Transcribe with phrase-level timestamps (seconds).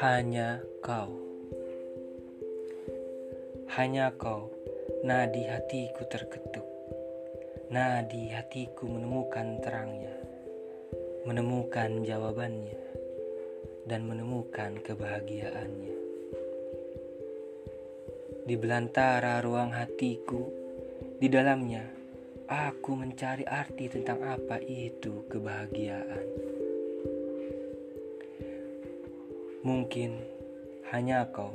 [0.00, 1.12] Hanya kau,
[3.76, 4.48] hanya kau,
[5.04, 6.64] nadi hatiku terketuk,
[7.68, 10.16] nadi hatiku menemukan terangnya,
[11.28, 12.80] menemukan jawabannya,
[13.84, 15.96] dan menemukan kebahagiaannya.
[18.48, 20.48] Di belantara ruang hatiku,
[21.20, 21.97] di dalamnya
[22.48, 26.26] aku mencari arti tentang apa itu kebahagiaan.
[29.60, 30.16] Mungkin
[30.88, 31.52] hanya kau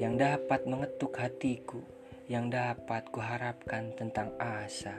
[0.00, 1.84] yang dapat mengetuk hatiku,
[2.32, 4.96] yang dapat kuharapkan tentang asa,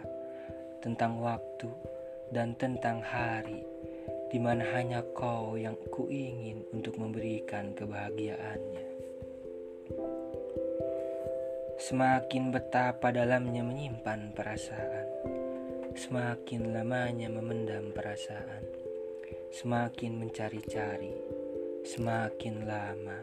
[0.85, 1.69] tentang waktu,
[2.29, 3.65] dan tentang hari,
[4.29, 8.85] di mana hanya kau yang kuingin untuk memberikan kebahagiaannya.
[11.77, 15.07] Semakin betapa dalamnya menyimpan perasaan,
[15.93, 18.65] semakin lamanya memendam perasaan,
[19.53, 21.13] semakin mencari-cari,
[21.85, 23.21] semakin lama,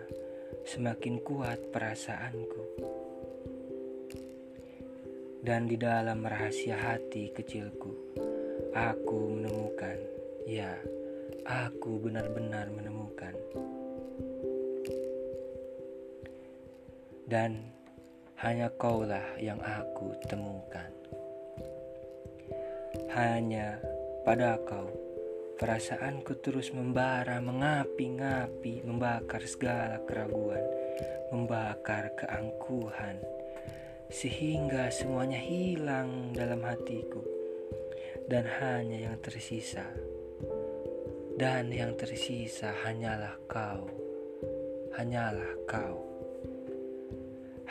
[0.62, 2.62] semakin kuat perasaanku.
[5.43, 7.91] Dan di dalam rahasia hati kecilku,
[8.71, 9.98] aku menemukan,
[10.47, 10.78] ya,
[11.43, 13.34] aku benar-benar menemukan.
[17.27, 17.75] Dan
[18.45, 20.92] hanya kaulah yang aku temukan.
[23.17, 23.81] Hanya
[24.20, 24.92] pada kau,
[25.56, 30.61] perasaanku terus membara, mengapi-ngapi, membakar segala keraguan,
[31.33, 33.17] membakar keangkuhan,
[34.12, 37.25] sehingga semuanya hilang dalam hatiku,
[38.28, 39.89] dan hanya yang tersisa,
[41.41, 43.89] dan yang tersisa hanyalah kau,
[45.00, 46.14] hanyalah kau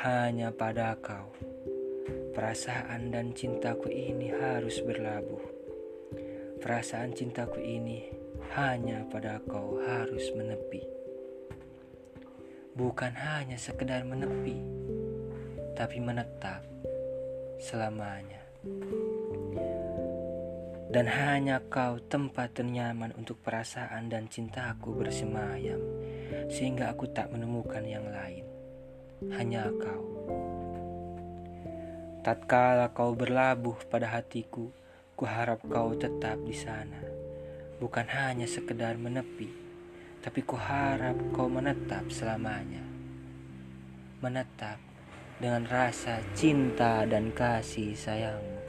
[0.04, 1.32] hanya pada kau.
[2.36, 5.40] Perasaan dan cintaku ini harus berlabuh.
[6.60, 8.12] Perasaan cintaku ini
[8.52, 10.84] hanya pada kau harus menepi.
[12.76, 14.60] Bukan hanya sekedar menepi,
[15.72, 16.68] tapi menetap
[17.64, 18.44] selamanya.
[20.92, 25.80] Dan hanya kau tempat ternyaman untuk perasaan dan cintaku bersemayam,
[26.52, 28.53] sehingga aku tak menemukan yang lain
[29.32, 30.04] hanya kau.
[32.24, 34.72] Tatkala kau berlabuh pada hatiku,
[35.20, 37.04] ku harap kau tetap di sana.
[37.84, 39.52] Bukan hanya sekedar menepi,
[40.24, 42.84] tapi ku harap kau menetap selamanya.
[44.24, 44.80] Menetap
[45.36, 48.60] dengan rasa cinta dan kasih sayangmu.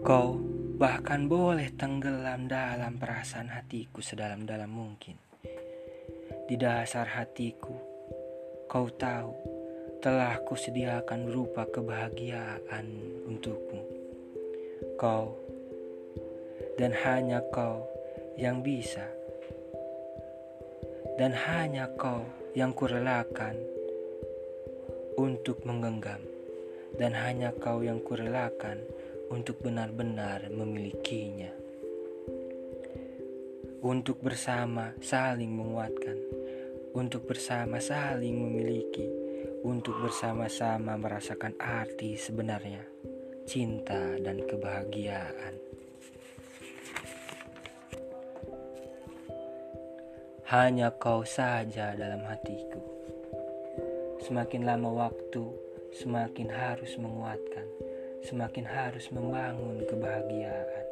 [0.00, 0.40] Kau
[0.80, 5.27] bahkan boleh tenggelam dalam perasaan hatiku sedalam-dalam mungkin
[6.48, 7.76] di dasar hatiku,
[8.72, 9.36] kau tahu
[10.00, 12.88] telah kusediakan berupa kebahagiaan
[13.28, 13.84] untukmu.
[14.96, 15.36] Kau
[16.80, 17.84] dan hanya kau
[18.40, 19.04] yang bisa,
[21.20, 22.24] dan hanya kau
[22.56, 23.60] yang kurelakan
[25.20, 26.24] untuk menggenggam,
[26.96, 28.80] dan hanya kau yang kurelakan
[29.28, 31.52] untuk benar-benar memilikinya.
[33.78, 36.37] Untuk bersama saling menguatkan
[36.98, 39.06] untuk bersama saling memiliki,
[39.62, 42.82] untuk bersama-sama merasakan arti sebenarnya
[43.46, 45.54] cinta dan kebahagiaan.
[50.50, 52.82] Hanya kau saja dalam hatiku.
[54.18, 55.44] Semakin lama waktu,
[55.94, 57.68] semakin harus menguatkan,
[58.26, 60.86] semakin harus membangun kebahagiaan,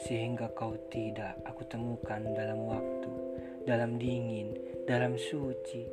[0.00, 3.29] sehingga kau tidak aku temukan dalam waktu,
[3.64, 4.56] dalam dingin,
[4.88, 5.84] dalam suci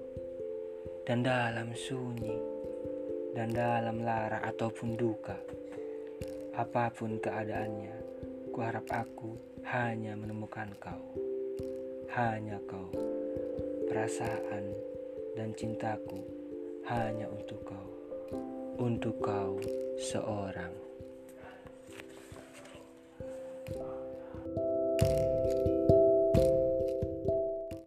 [1.08, 2.58] dan dalam sunyi
[3.38, 5.38] dan dalam lara ataupun duka.
[6.58, 7.96] Apa pun keadaannya,
[8.50, 9.38] ku harap aku
[9.70, 11.14] hanya menemukan kau.
[12.18, 12.90] Hanya kau.
[13.88, 14.74] Perasaan
[15.38, 16.18] dan cintaku
[16.90, 17.90] hanya untuk kau.
[18.82, 19.62] Untuk kau
[20.02, 20.74] seorang.